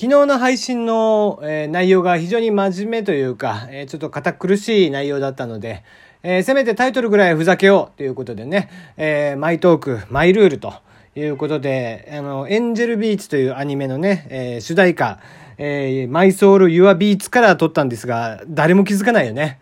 [0.00, 5.82] 昨日の配信の、えー、内容が非常に真面目というか、えー、ちょっと堅苦しい内容だったので、
[6.22, 10.72] えー、せめてタイトルぐらいふざけようということでね、え、マイトーク、マイルールと
[11.16, 15.18] いうことで、あの、エンジェルビーツというアニメのね、え、主題歌、
[15.58, 19.58] え、マイソウル・ユア・ビーツから撮ったんですが、誰も気づかないよね。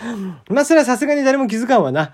[0.50, 2.12] まあ、それはさすがに誰も気づかんわな。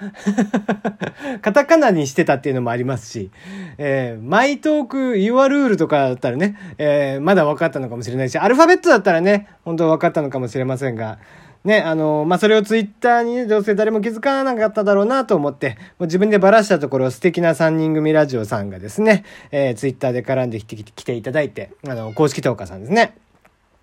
[1.43, 3.31] カタカナにしてたっていうのもありますし、
[3.79, 11.19] えー、マイトーク、ユアルールとかだったらね、えー、まだ分かったのかもしれないし、アルファベットだったらね、本当分かったのかもしれませんが、
[11.67, 23.15] ね、あの、まあ、それをツイッターに、どうせ誰も気づかなかっただろうなと思って、もう自分でばらしたところ、素敵な3人組ラジオさんがですね、えー、ツイッターで絡んできてきていただいて、あの、公式投下さんですね。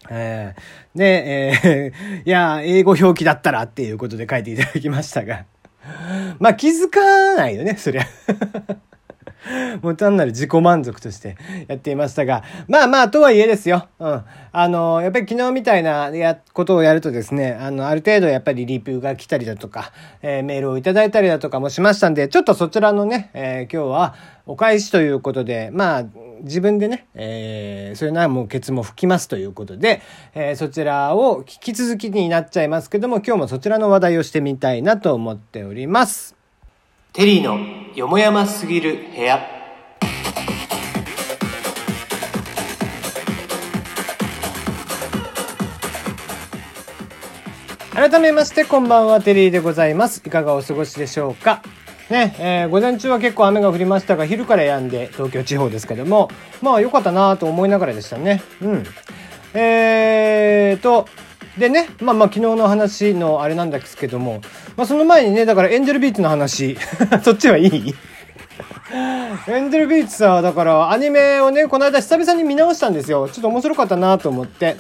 [0.09, 5.45] えー、で、えー、 いや、英語表記だったらっていうことで書いていただきましたが。
[6.39, 8.07] まあ気づかないよね、そりゃ。
[9.81, 13.87] もう単なる自己満足としてやっていましたが、まあまあ、とはいえですよ。
[13.99, 14.23] うん。
[14.51, 26.03] あの、やっぱり昨日みたいなや、ことをやるとですね、あの、ある程度やっぱりリプが来たりだとか、えー、メールをいただいたりだとかもしましたんで、ちょっとそちらのね、えー、今日はお返しということで、まあ、
[26.41, 30.01] 自分でね、えー、そういうのはもうケツも吹きますということで、
[30.35, 36.42] えー、そちらを引き続きになっちゃいますけども、今日もそちらの話題をしてみたいなと思っております。
[37.15, 37.59] テリーの
[37.93, 39.39] よもやますぎる部屋。
[47.93, 50.23] 改めましてこんばんはテリーでございます。
[50.25, 51.61] いかがお過ごしでしょうか？
[52.09, 56.31] ね、えー、午前中は結構雨が降りましたが昼から止んで東京地方ですけども。
[56.63, 58.41] まあ良かったなと思いながらでしたね。
[58.59, 58.83] うん。
[59.53, 61.07] えーと
[61.57, 64.41] でね、まあまあ昨日の話のあれなんですけども、
[64.75, 66.77] まあその前にね、だからエンジェルビーツの話、
[67.23, 67.95] そっちはいい？
[69.47, 73.27] エンジェルビーツさ、だからアニメをね、この間久々に見直したんですよ。
[73.29, 74.77] ちょっと面白かったなと思って。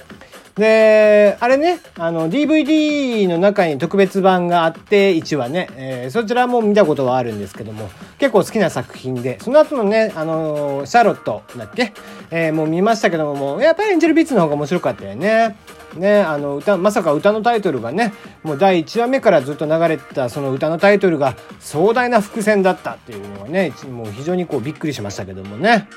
[0.55, 11.93] で、あれね、あの、DVD の中に特別版があって、1話ね、えー、そちらも見たことはあるんですけども、結構好きな作品で、その後のね、あのー、シャーロットだっけ？
[12.29, 15.55] えー、もう見ましたけども、もやっぱりエンジェルビーツの方が面白かったよね。
[15.95, 25.87] ね、あの歌、まさか歌のタイトルがね、もう第1話目からずっと流れてたその歌のタイトルが壮大な伏線だったっていうのがね、もう非常にこうびっくりしましたけどもね。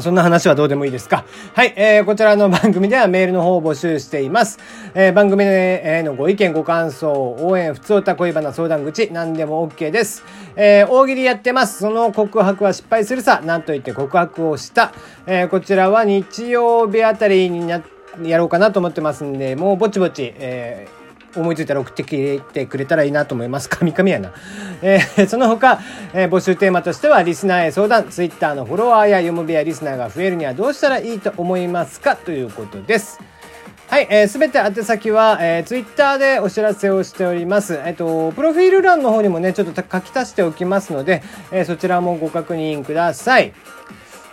[0.00, 1.24] そんな話はどうでもいいですか？
[1.54, 4.58] はい、えー、こちらの番組ではメールの方を募集しています。
[4.94, 10.24] えー、番組へのご意見、ご感想、応援、普通歌恋バナ相談口、何でも OK です。
[10.56, 11.80] えー、大喜利やってます。
[11.80, 13.42] その告白は失敗するさ。
[13.44, 14.92] なんと言って告白をした。
[15.26, 17.82] えー、こちらは日曜日あたりにな、
[18.22, 21.01] やろうかなと思ってますんで、もうぼちぼち、えー
[21.36, 23.68] 思いついたら送ってきてくれたらいいなと思います。
[23.68, 24.32] 神々やな。
[24.82, 25.80] えー、その他、
[26.12, 33.20] えー、募集テーマとしては、リスナーへ相談、ツイッターのフォロワーや読む部屋リスナーが増えるにはどうしたらいいと思いますかということです。
[33.92, 37.78] はい、えー、すべて宛先は、えー、ツイッターでお知らせをしております。
[37.84, 43.52] えっ、と、プロフィール欄の方にもね、ちょっと書き足しておきますので、えー、そちらもご確認ください。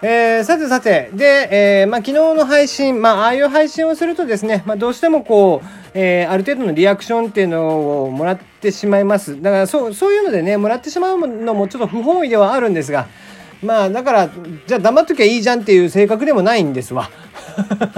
[0.02, 9.42] えー、さてさて、で、えー、まあ、昨日の配信、まあ、ああいう配信をするとですね、まあ、どうしてもこう、えー、ある程度のリアクションっていうのをもらってしまいます。
[9.42, 13.08] だから、そう、そういうのでね、もらってしまうのもちょっと不本意ではあるんですが、
[13.62, 14.30] まあ、だから、
[14.68, 17.10] じゃあ黙っときゃいいじゃんっていう性格でもないんですわ。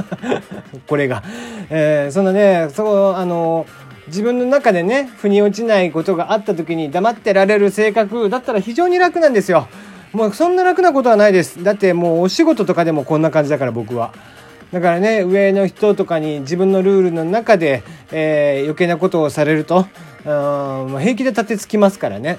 [0.90, 1.22] これが。
[1.70, 3.68] えー、そのね、そう、あの、
[4.08, 9.68] 自分の中でね、腑に落ちないことがあった時に黙ってられる性格だったら非常に楽なんですよ。
[10.14, 11.64] もうそんな楽なことはないです。
[11.64, 14.14] だってもうお仕事とかでもこんな感じだから僕は。
[14.72, 19.86] だからね、上の人とかに自分のルールの中で、えー、余計なことをされると、
[20.26, 20.30] う
[20.96, 22.38] ん、平気で立てつきますからね。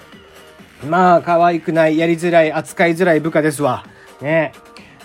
[0.88, 3.84] まあ、可愛くない、やりづらい、扱いづらい部下ですわ。
[4.21, 4.53] ね。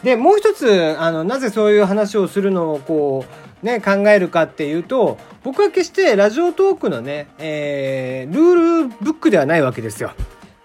[0.03, 3.25] で、もう一つ、あの、なぜそういう話をするのを、こ
[3.63, 10.11] う、ね、考えるかっていうと、僕は決してラジオトークのね、えー、ルールブックではないわけですよ。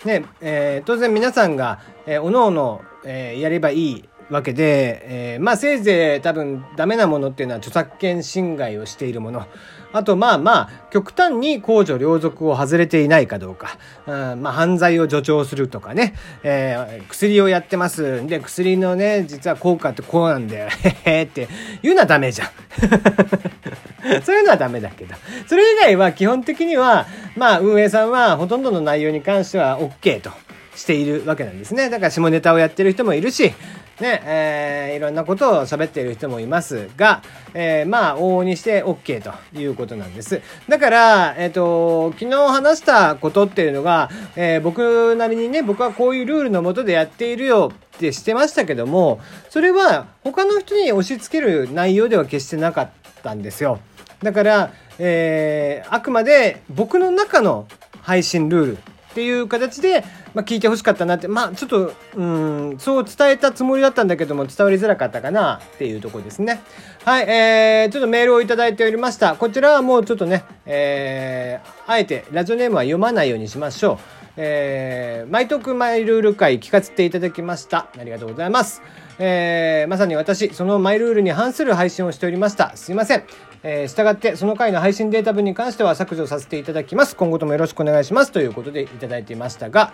[0.04, 9.46] ね、えー、当然皆さんが、えー、おのおの、えー、やればいいわけで、えー、まあせいぜい多分ダメなものっていうのは著作権侵害をしているもの。
[9.92, 13.76] あとまあまあ極端に公序良俗を外れていないかどうか。
[14.06, 16.14] うん、まあ犯罪を助長するとかね。
[16.42, 18.26] えー、薬をやってます。
[18.26, 20.68] で、薬のね、実は効果ってこうなんだよ。
[21.04, 21.46] へへって
[21.82, 22.48] 言うのはダメじゃん。
[24.24, 25.14] そういうのはダメだけど。
[25.46, 30.30] それ以外は基本的には、まあ運営さんはほとんどの内容に関しては OK と。
[30.74, 31.90] しているわけなんですね。
[31.90, 33.52] だから下ネタをやってる人もいるし、
[34.00, 37.22] ね、えー、いろんなことを喋っている人もいますが、
[37.54, 40.40] えー、まあ、往々にして OK ということなんです。
[40.68, 52.90] だから、えっ、ー、と、昨日話したことっていうのが、えー、僕なりにね、僕はこういうルールのもとでやっているよってしてましたけども、それは他の人に押し付ける内容では決してなかっ
[53.22, 53.78] たんですよ。
[54.22, 57.66] だから、えー、あくまで僕の中の
[58.02, 58.78] 配信ルール
[59.12, 60.04] っていう形で、
[60.34, 66.62] まあ、聞いてほしかったなって、まあ、ちょっと、うん、そう伝えたつもりだったんだけども、伝わりづらかったかなっていうところですね。
[67.04, 69.36] はい、えー、ちょっとメールをいただいておりました。
[69.36, 73.98] こちらはもうちょっとね、えー、あえてラジオネームは読まないようにしましょう。
[74.38, 77.88] えー、マイトークマイルール会聞かせていただきました。
[77.98, 78.82] ありがとうございます。
[79.18, 82.72] えー、まさに私、そのマイルールに反する配信をしておりました。
[82.76, 83.24] すいません。
[83.64, 87.14] えー、従ってその回の配信データ分に関しては削除させていただきます。
[87.14, 88.32] 今後ともよろしくお願いします。
[88.32, 89.92] ということでいただいていましたが、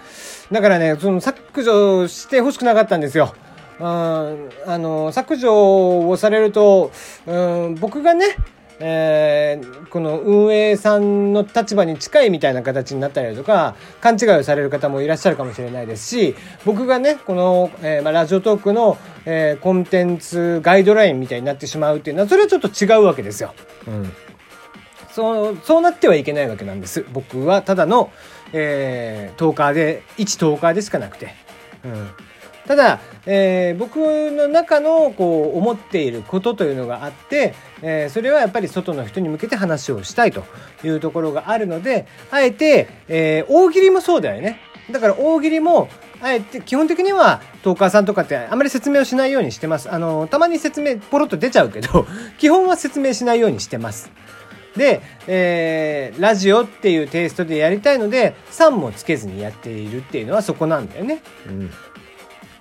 [0.51, 3.35] だからね、その削除してほしくなかったんですよ。
[3.81, 6.91] うん、あの、削除をされると、
[7.27, 8.37] うん、僕がね、
[8.81, 16.35] えー、この運営さんの立場に近いみたいな形になったりだとか、勘違いをされる方もいらっしゃるかもしれないですし、
[16.65, 23.53] 僕がね、この、えー、まあ、ラジオトークの、えー、コンテンツガイドラインみたいになってしまうっていうのは、それはちょっと違うわけですよ。
[23.87, 24.13] うん。
[25.11, 27.05] そう、そうなってはいけないわけなんです。
[27.13, 28.13] 僕はただの、
[28.53, 31.35] えー、トーカーで、一トーカーでしかなくて。
[31.85, 32.11] うん。
[32.69, 40.45] ただ、えー、僕の中のこう思っていることというのがあって、えー、それはやっぱり外の人に向けて話をしたいと
[40.85, 44.61] いうところがあるのであえて、えー、大喜利もそうだよね。
[44.91, 45.89] だから大喜利も
[46.21, 49.91] あえて基本的にはトーカーさんとかってあまり説明をしないようにしてます。
[49.91, 52.07] あのたまに説明ポロッと出ちゃうけど
[52.37, 54.11] 基本は説明しないようにしてます。
[54.77, 61.23] で、えー、ラジオっていうテイストでやりたいので3もつけずにやっているっていうのはそこなんだよね。
[61.47, 61.71] うん。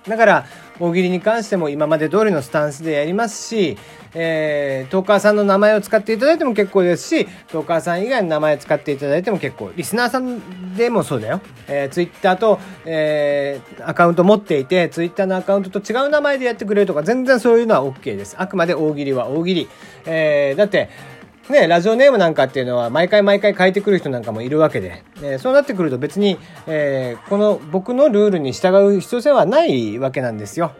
[0.08, 0.46] だから
[0.80, 3.76] 大喜利に関しても今まで通りのスタンスでやりますし、
[4.14, 11.40] えー、トーカーさんの名前を使っていただいても結構ですし、トーカーさん以外の名前を使っていただいても結構、リスナーさんでもそうだよ。
[11.66, 18.36] えー、ツイッターと、えー、アカウント持っていて、ツイッターのアカウントと違う名前でやってくれるとか、全然そういうのは OK です。
[18.38, 19.68] あくまで大喜利は大喜利。
[20.06, 20.88] えー、だって、
[21.52, 30.72] ね、ラジオネームなんかっていうのは毎回毎回変えてくる人なんかもいるわけで、えー、そうなってくると別に、えー、この僕のルールに従う必要性はないわけなんですよ。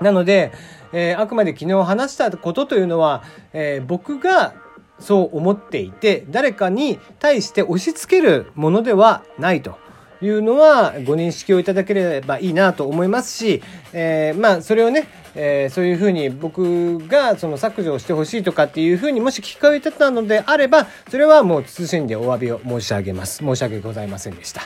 [0.00, 0.52] なので、
[0.92, 3.22] えー、あくまで昨日話したことというのは、
[3.52, 4.54] え僕が
[5.00, 9.76] そう思っていて、誰かに対して押し付けるものではないと。
[10.20, 13.62] いうのはご認識をいただければいいなと思いますし、
[13.92, 15.06] えー、まあそれをね、
[15.40, 24.62] えー、そういうふうに僕がその削除をしてほしいとかっていうふうにもし聞かれてたのであればそれはもう謹んでお詫びを申し上げます申し訳ございませんでした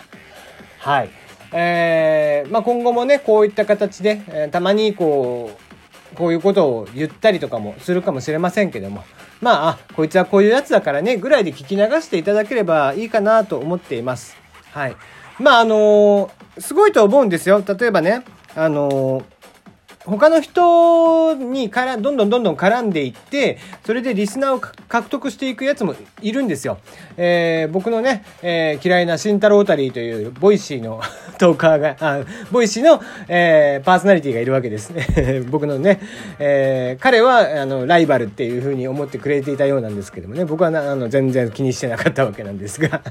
[0.78, 1.10] はい。
[1.52, 5.50] えー、まあ今後もねこういった形で、えー、たまにこ
[6.12, 9.04] うこういうことを言ったりとかもするかもしれませんけども
[9.42, 14.36] まああこいつはこういうやつだからねぐらいで聞き流していただければいいかなと思っています。
[14.72, 14.96] はい。
[15.38, 17.62] まああのー、すごいと思うんですよ。
[17.66, 18.24] 例えばね、
[18.54, 19.24] あのー、
[20.04, 26.78] 他の人にからどんどんどんどん絡んでいって、それでリスナーを獲得していくやつもいるんですよ。
[27.16, 31.00] えー、僕のね、えー、嫌いな慎太郎タリーというボイシーの
[31.38, 35.42] トーカーが、あボイシーの、えー、パーソナリティがいるわけですね。
[35.50, 36.00] 僕のね、
[36.38, 43.02] えー、彼はあのライバルっていうふうに思ってくれていたようなんですけどもね、僕はあの全然気にしてなかったわけなんですが。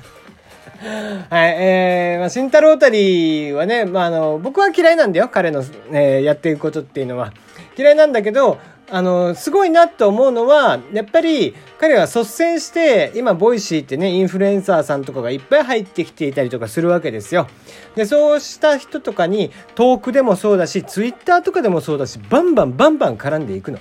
[1.29, 7.33] はい、えー、まあ、慎太郎あたりはね、まあ、あの、僕は嫌いなんだよ、彼の、えー、やっていくことっていうのは。
[7.77, 8.57] 嫌いなんだけど、
[8.89, 17.47] あの、すごいなと思うのは、やっぱり彼は率先して、今、ボイシーってね、インフルエンサーさんとかがいっぱい入ってきていたりとかするわけですよ。
[17.95, 23.79] で、そうした人とかに、トークでもそうだし、ツイッターとかでもそうだし、バンバンバンバン絡んでいくの。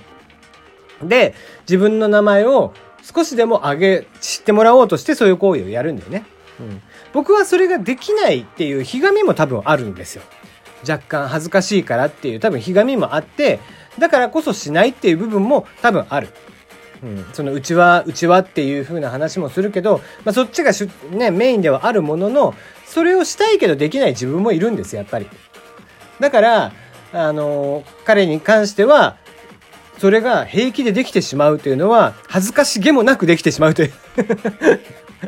[1.03, 6.25] で、自分の名前を少しでも上げ、知ってもらおうとしてそういう行為をやるんだよね。
[6.59, 6.81] うん。
[7.13, 10.23] 僕はそれができないっていうひがみも多分あるんですよ。
[10.87, 13.59] 若干恥ずかしいからっていう多分ひがみもあって、
[13.99, 16.29] だからこそしないっていう部分も多分ある。
[17.03, 22.53] うん、そのうちは、うちはっていう風な話もするけど、まあ、そっちがし、ね、メインではあるものの、
[22.85, 25.27] それをしたいけどできない自分もいるんですやっぱり。
[26.19, 26.71] だから、
[27.11, 29.17] あの、彼に関しては、
[29.97, 33.93] それが平気でできてしまうというのは、恥ずかしげもなくできてしまうという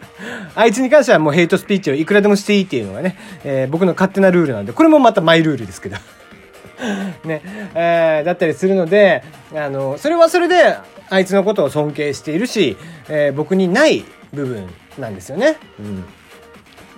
[0.55, 5.97] あいつに関してはもうヘイトスピーチをいくらでもしていいっていうのがね、えー、僕の勝手なルールなんで、これもまたマイルールですけど。
[7.23, 7.41] ね、
[7.75, 9.23] えー、だったりするので、
[9.55, 10.75] あの、それはそれで、
[11.09, 12.75] あいつのことを尊敬しているし、
[13.07, 15.57] えー、僕にない部分なんですよね。
[15.79, 16.03] うん。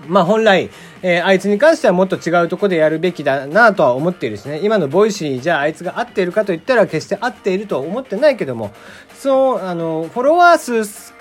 [0.08, 0.70] まあ本来、
[1.02, 8.72] えー、あいつに関してはもっと違うとこでやるべきだなとは思っているしね今のボイシーじゃああいつが合っているかといったら決して合っているとは思ってないけども
[9.16, 11.14] そうあのフォロワー数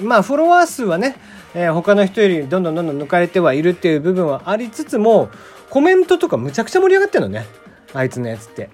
[0.00, 1.16] まあフォロワー数はね、
[1.54, 5.30] えー、他の人よりどんどんどんどん抜かれてはいるっていう部分はありつつも
[5.70, 7.46] コメントとかむちゃくちゃ盛り上がってるのね
[7.92, 8.70] あいつのやつって。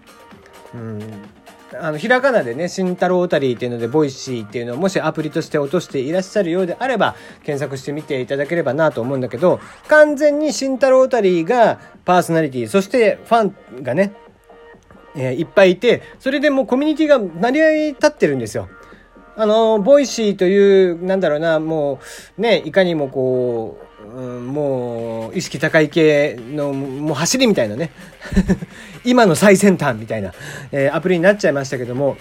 [0.74, 1.00] うん
[1.78, 14.12] あの、ひらがなでね、慎太郎タリーっていうので、ボイシーっていうのをもしアプリとして落としていらっしゃるようであれば、検索してみていただければなと思うんだけど、完全に慎太郎タリーがパーソナリティ、そしてファンがね、
[15.14, 18.68] えー、いっぱいいて、それでもうコミュニティが成り立ってるんですよ。
[19.36, 22.00] あの、ボイシーという、なんだろうな、も
[22.38, 27.92] う、ね、いかにもこう、うん、もう意識高い系のもう走りみたいなね
[29.04, 30.32] 今の最先端みたいな、
[30.72, 32.16] えー、アプリになっちゃいましたけども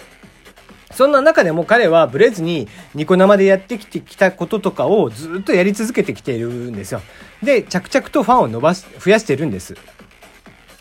[0.92, 7.00] そんな中でも彼はブレずにニコ生でやってきてきたこととかをずっとやり続けてきているんですよ。
[7.42, 9.76] で、着々とファンを伸ばし、増やしてるんです。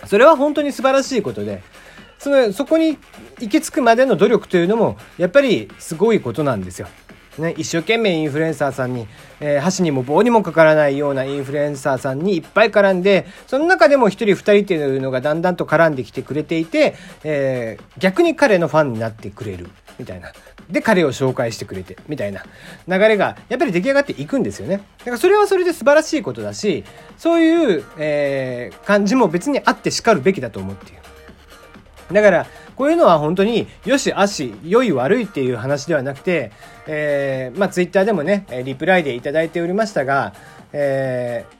[0.07, 1.61] それは本当に素晴らしいことで、
[2.19, 2.97] その、そこに
[3.39, 6.87] 行き着くまでの努力というのも、やっぱりすごいことなんですよ。
[7.39, 9.07] ね、一生懸命インフルエンサーさんに、
[9.39, 20.31] えー、箸にも棒にもかからないようなインフルエンサーさんにいっぱい絡んで、その中でも1人2人っていうのがだんだんと絡んできてくれていて、えー、逆に彼のファンになってくれるみたいな。
[20.69, 22.43] で、彼を紹介してくれて、みたいな
[22.87, 24.77] 流れが、やっぱり出来上がっていくんですよね。
[24.99, 26.83] だからそれはそれで素晴らしいことだし、
[27.17, 30.98] そういう、えー、感じも別にあってしかるべきだと思っている。
[32.11, 36.51] だから、こういうのは本当に、よし、あし、良い悪いっていう話ではなくて、
[36.87, 40.33] えー、まあ、ツイッターでもね、リプライでいただいておりましたが、
[40.73, 41.59] えー、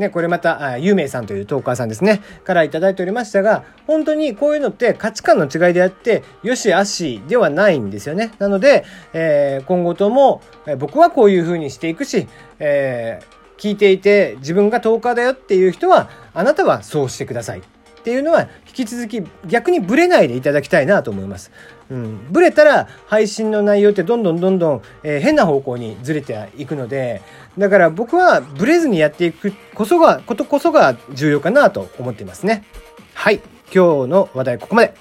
[0.00, 8.32] ね、これまた、ゆうめいさんというトーカーさんですね、からいただいておりましたが、本当にこういうのって価値観の違いであって、よしあしではないんですよね。
[8.38, 12.26] なので、えー、今後とも、え僕はこういう風にしていくし、
[12.58, 17.62] えー、聞いていて自分がトーカーだよっていう人は、あなたはそうしてください。
[18.00, 21.52] っていうのは引き続き逆にブレないでいただきたいなと思います。
[21.90, 27.20] うん、ブレたら配信の内容ってどんどんどんどん、えー、変な方向にずれていくので
[27.58, 32.64] だから僕はブレずにやっていくこそがことこそが重要かなと思っていますね。
[33.12, 33.40] はい
[33.72, 34.88] 今日の話題ここまで